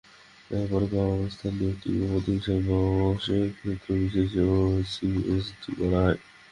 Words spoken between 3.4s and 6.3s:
ক্ষেত্রবিশেষে OSD করা হয়।